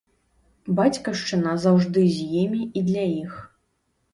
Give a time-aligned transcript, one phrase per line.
[0.79, 3.37] Бацькаўшчына заўжды з імі і для іх.